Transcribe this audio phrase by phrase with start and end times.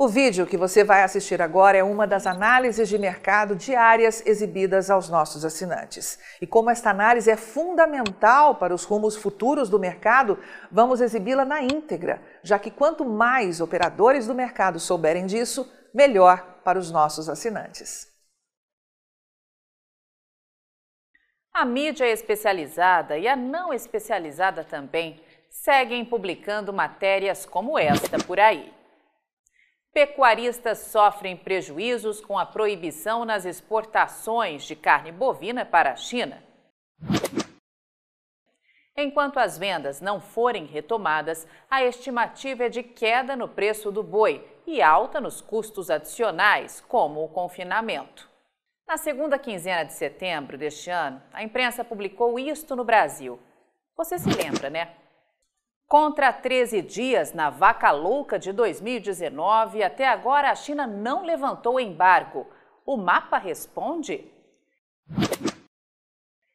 [0.00, 4.90] O vídeo que você vai assistir agora é uma das análises de mercado diárias exibidas
[4.90, 6.20] aos nossos assinantes.
[6.40, 10.38] E como esta análise é fundamental para os rumos futuros do mercado,
[10.70, 16.78] vamos exibi-la na íntegra, já que quanto mais operadores do mercado souberem disso, melhor para
[16.78, 18.06] os nossos assinantes.
[21.52, 25.20] A mídia especializada e a não especializada também
[25.50, 28.77] seguem publicando matérias como esta por aí.
[29.92, 36.42] Pecuaristas sofrem prejuízos com a proibição nas exportações de carne bovina para a China.
[38.96, 44.44] Enquanto as vendas não forem retomadas, a estimativa é de queda no preço do boi
[44.66, 48.28] e alta nos custos adicionais, como o confinamento.
[48.88, 53.38] Na segunda quinzena de setembro deste ano, a imprensa publicou isto no Brasil.
[53.96, 54.96] Você se lembra, né?
[55.88, 62.46] Contra 13 dias na vaca louca de 2019, até agora a China não levantou embargo.
[62.84, 64.30] O mapa responde?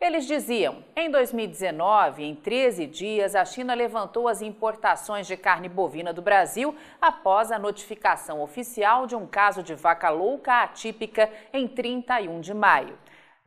[0.00, 6.12] Eles diziam: em 2019, em 13 dias, a China levantou as importações de carne bovina
[6.12, 12.40] do Brasil após a notificação oficial de um caso de vaca louca atípica em 31
[12.40, 12.96] de maio.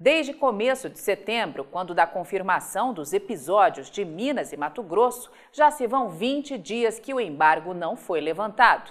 [0.02, 5.70] Desde começo de setembro, quando da confirmação dos episódios de Minas e Mato Grosso, já
[5.70, 8.90] se vão 20 dias que o embargo não foi levantado.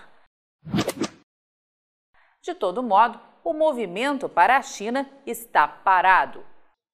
[2.43, 6.45] De todo modo, o movimento para a China está parado.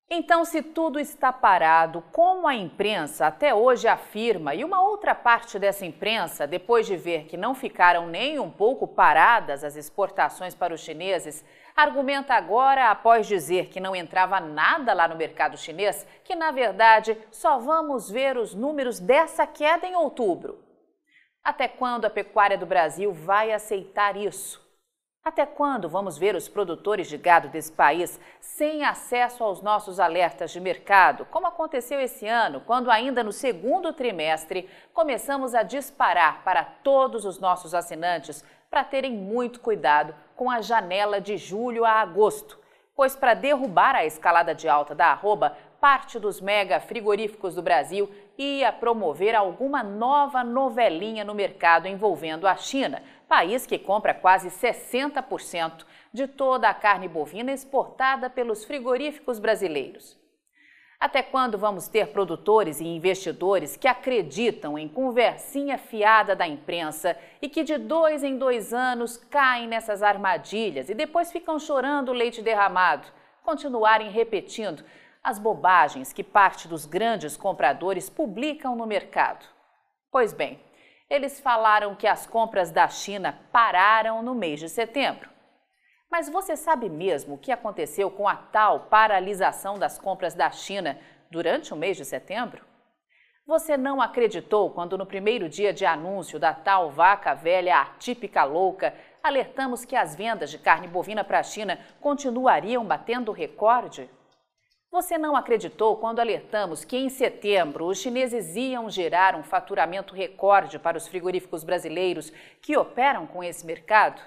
[0.08, 5.58] Então, se tudo está parado, como a imprensa até hoje afirma, e uma outra parte
[5.58, 10.74] dessa imprensa, depois de ver que não ficaram nem um pouco paradas as exportações para
[10.74, 11.44] os chineses,
[11.74, 17.18] argumenta agora, após dizer que não entrava nada lá no mercado chinês, que na verdade
[17.30, 20.62] só vamos ver os números dessa queda em outubro.
[21.42, 24.64] Até quando a pecuária do Brasil vai aceitar isso?
[25.24, 30.50] Até quando vamos ver os produtores de gado desse país sem acesso aos nossos alertas
[30.50, 36.62] de mercado, como aconteceu esse ano, quando ainda no segundo trimestre começamos a disparar para
[36.62, 42.58] todos os nossos assinantes para terem muito cuidado com a janela de julho a agosto,
[42.96, 48.10] pois para derrubar a escalada de alta da arroba, parte dos mega frigoríficos do Brasil
[48.36, 55.86] ia promover alguma nova novelinha no mercado envolvendo a China, país que compra quase 60%
[56.12, 60.18] de toda a carne bovina exportada pelos frigoríficos brasileiros.
[61.04, 67.48] Até quando vamos ter produtores e investidores que acreditam em conversinha fiada da imprensa e
[67.50, 72.40] que de dois em dois anos caem nessas armadilhas e depois ficam chorando o leite
[72.40, 73.06] derramado,
[73.42, 74.82] continuarem repetindo
[75.22, 79.44] as bobagens que parte dos grandes compradores publicam no mercado?
[80.10, 80.58] Pois bem,
[81.10, 85.33] eles falaram que as compras da China pararam no mês de setembro.
[86.10, 90.98] Mas você sabe mesmo o que aconteceu com a tal paralisação das compras da China
[91.30, 92.64] durante o mês de setembro?
[93.46, 98.94] Você não acreditou quando, no primeiro dia de anúncio da tal vaca velha atípica louca,
[99.22, 104.08] alertamos que as vendas de carne bovina para a China continuariam batendo recorde?
[104.90, 110.78] Você não acreditou quando alertamos que em setembro os chineses iam gerar um faturamento recorde
[110.78, 112.30] para os frigoríficos brasileiros
[112.62, 114.22] que operam com esse mercado?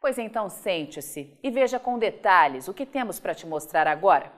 [0.00, 4.32] Pois então sente-se e veja com detalhes o que temos para te mostrar agora.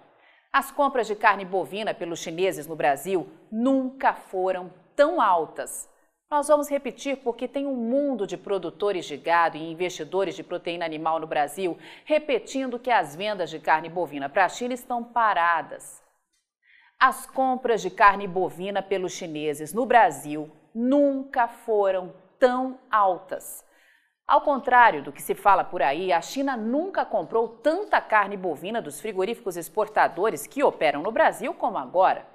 [0.53, 5.89] As compras de carne bovina pelos chineses no Brasil nunca foram tão altas.
[6.29, 10.85] Nós vamos repetir porque tem um mundo de produtores de gado e investidores de proteína
[10.85, 16.03] animal no Brasil repetindo que as vendas de carne bovina para a China estão paradas.
[16.99, 23.65] As compras de carne bovina pelos chineses no Brasil nunca foram tão altas.
[24.27, 28.81] Ao contrário do que se fala por aí, a China nunca comprou tanta carne bovina
[28.81, 32.32] dos frigoríficos exportadores que operam no Brasil como agora.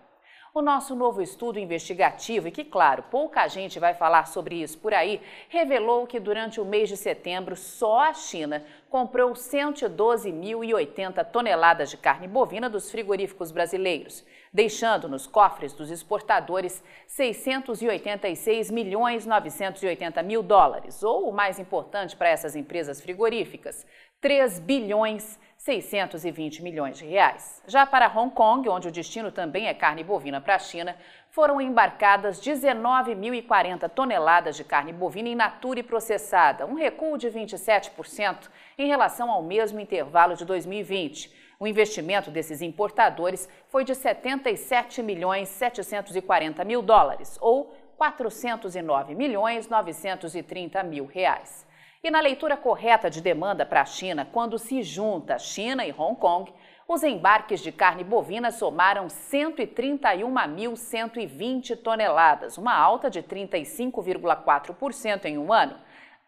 [0.58, 4.92] O nosso novo estudo investigativo, e que, claro, pouca gente vai falar sobre isso por
[4.92, 11.98] aí, revelou que durante o mês de setembro só a China comprou 112.080 toneladas de
[11.98, 21.04] carne bovina dos frigoríficos brasileiros, deixando nos cofres dos exportadores 686 milhões 980 mil dólares,
[21.04, 23.86] ou o mais importante para essas empresas frigoríficas,
[24.20, 27.62] 3 bilhões 620 milhões de reais.
[27.68, 30.96] Já para Hong Kong, onde o destino também é carne bovina para a China,
[31.32, 38.50] foram embarcadas 19.040 toneladas de carne bovina in natura e processada, um recuo de 27%
[38.78, 41.36] em relação ao mesmo intervalo de 2020.
[41.60, 50.84] O investimento desses importadores foi de 77 milhões 740 mil dólares, ou 409 milhões 930
[50.84, 51.67] mil reais.
[52.04, 56.16] E na leitura correta de demanda para a China, quando se junta China e Hong
[56.20, 56.54] Kong,
[56.88, 65.76] os embarques de carne bovina somaram 131.120 toneladas, uma alta de 35,4% em um ano,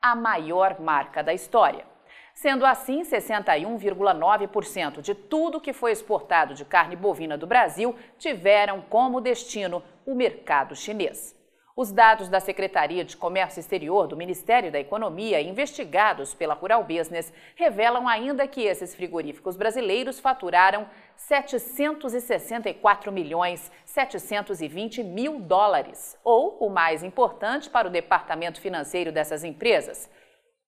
[0.02, 1.86] a maior marca da história.
[2.34, 9.22] Sendo assim, 61,9% de tudo que foi exportado de carne bovina do Brasil tiveram como
[9.22, 11.39] destino o mercado chinês.
[11.82, 17.32] Os dados da Secretaria de Comércio Exterior do Ministério da Economia, investigados pela Rural Business,
[17.56, 27.02] revelam ainda que esses frigoríficos brasileiros faturaram 764 milhões 720 mil dólares, ou o mais
[27.02, 30.12] importante para o departamento financeiro dessas empresas,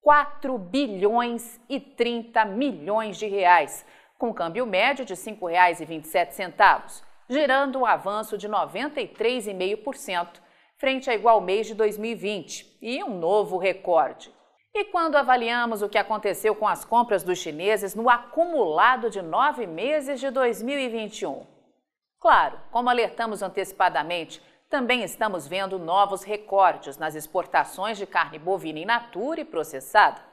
[0.02, 3.86] 4 bilhões e 30 milhões de reais,
[4.18, 10.40] com câmbio médio de R$ 5,27, gerando um avanço de 93,5%
[10.82, 14.34] frente a igual mês de 2020 e um novo recorde.
[14.74, 19.68] E quando avaliamos o que aconteceu com as compras dos chineses no acumulado de nove
[19.68, 21.46] meses de 2021?
[22.20, 24.42] Claro, como alertamos antecipadamente,
[24.72, 30.31] também estamos vendo novos recordes nas exportações de carne bovina in natura e processada.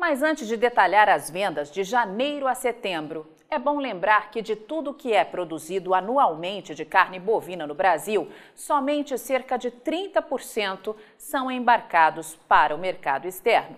[0.00, 4.56] Mas antes de detalhar as vendas de janeiro a setembro, é bom lembrar que de
[4.56, 11.50] tudo que é produzido anualmente de carne bovina no Brasil, somente cerca de 30% são
[11.50, 13.76] embarcados para o mercado externo.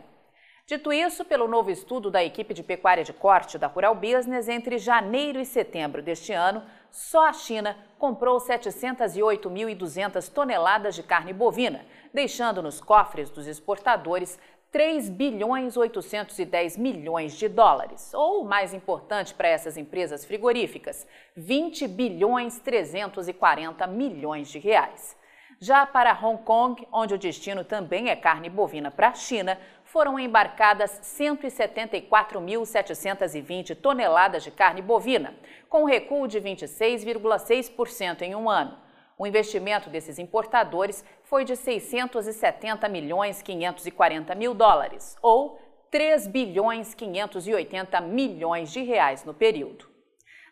[0.65, 4.79] Dito isso, pelo novo estudo da equipe de pecuária de corte da Rural Business, entre
[4.79, 11.85] janeiro e setembro deste ano, só a China comprou 708.200 toneladas de carne bovina,
[12.15, 14.39] deixando nos cofres dos exportadores
[14.73, 22.59] 3 bilhões 810 milhões de dólares, ou mais importante para essas empresas frigoríficas, 20 bilhões
[22.59, 25.15] 340 milhões de reais.
[25.61, 30.19] Já para Hong Kong, onde o destino também é carne bovina para a China, foram
[30.19, 35.35] embarcadas 174.720 toneladas de carne bovina,
[35.69, 38.81] com um recuo de 26,6% em um ano.
[39.19, 45.61] O investimento desses importadores foi de 670 milhões 540 mil dólares, ou
[45.91, 49.93] 3 bilhões 580 milhões de reais no período.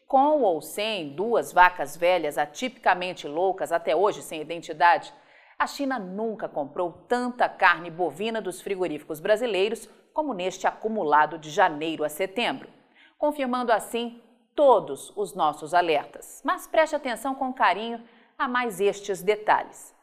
[0.07, 5.13] Com ou sem duas vacas velhas atipicamente loucas até hoje sem identidade,
[5.57, 12.06] a China nunca comprou tanta carne bovina dos frigoríficos brasileiros como neste acumulado de janeiro
[12.06, 12.69] a setembro,
[13.18, 14.24] confirmando assim
[14.56, 16.42] todos os nossos alertas.
[16.45, 18.02] Mas preste atenção com carinho
[18.40, 19.94] a mais estes detalhes.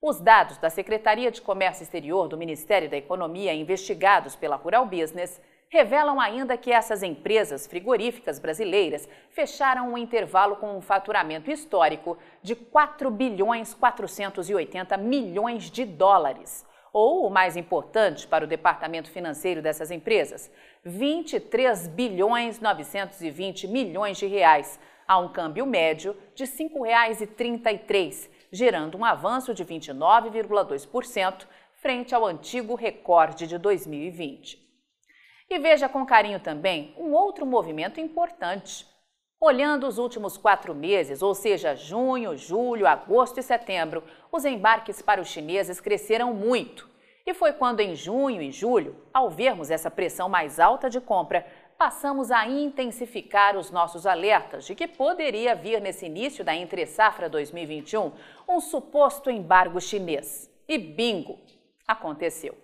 [0.00, 5.42] Os dados da Secretaria de Comércio Exterior do Ministério da Economia, investigados pela Rural Business,
[5.68, 12.54] revelam ainda que essas empresas frigoríficas brasileiras fecharam um intervalo com um faturamento histórico de
[12.54, 19.90] 4 bilhões 480 milhões de dólares, ou o mais importante para o departamento financeiro dessas
[19.90, 20.50] empresas,
[20.84, 24.78] 23 bilhões 920 milhões de reais,
[25.10, 31.48] a um câmbio médio de R$ 5,33, gerando um avanço de 29,2%
[31.82, 34.56] frente ao antigo recorde de 2020.
[35.50, 38.86] E veja com carinho também um outro movimento importante.
[39.40, 45.20] Olhando os últimos quatro meses, ou seja, junho, julho, agosto e setembro, os embarques para
[45.20, 46.88] os chineses cresceram muito.
[47.26, 51.44] E foi quando, em junho e julho, ao vermos essa pressão mais alta de compra,
[51.80, 58.12] passamos a intensificar os nossos alertas de que poderia vir nesse início da entre-safra 2021
[58.46, 60.50] um suposto embargo chinês.
[60.68, 61.38] E bingo!
[61.88, 62.54] Aconteceu.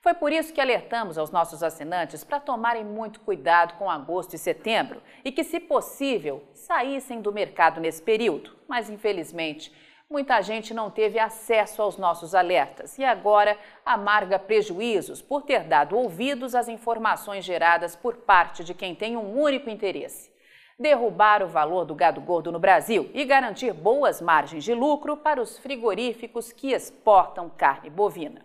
[0.00, 4.38] Foi por isso que alertamos aos nossos assinantes para tomarem muito cuidado com agosto e
[4.38, 8.56] setembro e que, se possível, saíssem do mercado nesse período.
[8.68, 9.72] Mas, infelizmente,
[10.12, 15.96] muita gente não teve acesso aos nossos alertas e agora amarga prejuízos por ter dado
[15.96, 20.30] ouvidos às informações geradas por parte de quem tem um único interesse:
[20.78, 25.40] derrubar o valor do gado gordo no Brasil e garantir boas margens de lucro para
[25.40, 28.44] os frigoríficos que exportam carne bovina.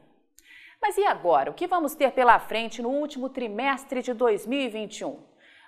[0.82, 1.52] Mas e agora?
[1.52, 5.27] O que vamos ter pela frente no último trimestre de 2021?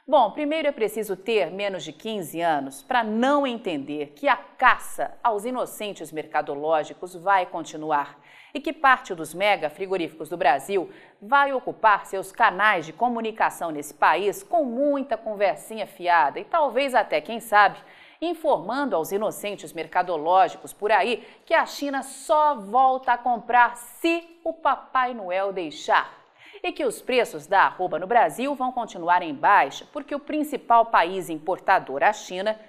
[0.09, 5.15] Bom, primeiro é preciso ter menos de 15 anos para não entender que a caça
[5.23, 8.19] aos inocentes mercadológicos vai continuar
[8.51, 10.89] e que parte dos mega frigoríficos do Brasil
[11.21, 17.21] vai ocupar seus canais de comunicação nesse país com muita conversinha fiada e talvez até,
[17.21, 17.77] quem sabe,
[18.19, 24.53] informando aos inocentes mercadológicos por aí que a China só volta a comprar se o
[24.53, 26.18] Papai Noel deixar
[26.63, 30.87] e que os preços da arroba no Brasil vão continuar em baixa porque o principal
[30.87, 32.59] país importador, a China,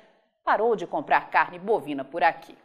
[0.44, 2.56] parou de comprar carne bovina por aqui.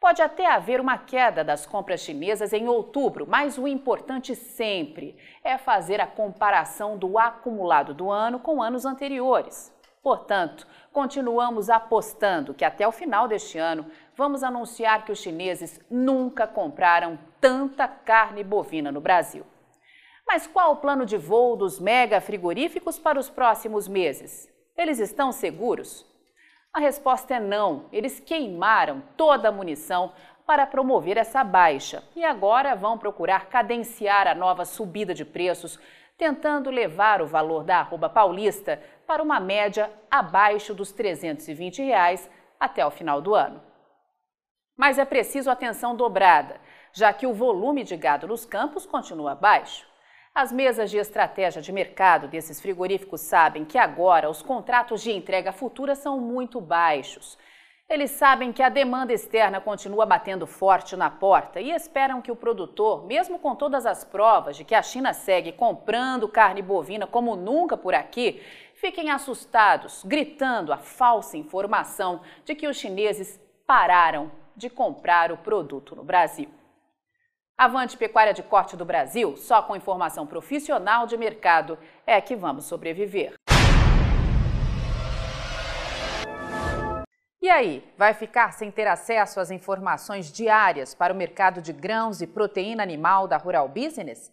[0.00, 5.56] Pode até haver uma queda das compras chinesas em outubro, mas o importante sempre é
[5.56, 9.72] fazer a comparação do acumulado do ano com anos anteriores.
[10.02, 16.48] Portanto, continuamos apostando que até o final deste ano vamos anunciar que os chineses nunca
[16.48, 19.46] compraram tanta carne bovina no Brasil.
[20.34, 24.50] Mas qual o plano de voo dos mega frigoríficos para os próximos meses?
[24.74, 26.06] Eles estão seguros?
[26.72, 27.84] A resposta é não.
[27.92, 30.14] Eles queimaram toda a munição
[30.46, 35.78] para promover essa baixa e agora vão procurar cadenciar a nova subida de preços,
[36.16, 42.26] tentando levar o valor da arroba paulista para uma média abaixo dos 320 reais
[42.58, 43.60] até o final do ano.
[44.78, 46.58] Mas é preciso atenção dobrada,
[46.90, 49.91] já que o volume de gado nos campos continua baixo.
[50.34, 55.52] As mesas de estratégia de mercado desses frigoríficos sabem que agora os contratos de entrega
[55.52, 57.36] futura são muito baixos.
[57.86, 62.36] Eles sabem que a demanda externa continua batendo forte na porta e esperam que o
[62.36, 67.36] produtor, mesmo com todas as provas de que a China segue comprando carne bovina como
[67.36, 74.70] nunca por aqui, fiquem assustados, gritando a falsa informação de que os chineses pararam de
[74.70, 76.61] comprar o produto no Brasil.
[77.56, 82.64] Avante Pecuária de Corte do Brasil, só com informação profissional de mercado é que vamos
[82.64, 83.34] sobreviver.
[87.40, 92.22] E aí, vai ficar sem ter acesso às informações diárias para o mercado de grãos
[92.22, 94.32] e proteína animal da Rural Business?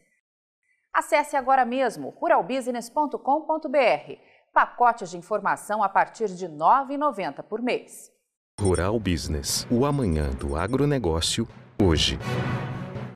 [0.93, 4.13] Acesse agora mesmo ruralbusiness.com.br.
[4.53, 8.11] Pacotes de informação a partir de R$ 9,90 por mês.
[8.59, 11.47] Rural Business, o amanhã do agronegócio,
[11.81, 12.19] hoje.